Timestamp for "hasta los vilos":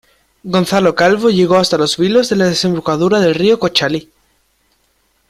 1.57-2.31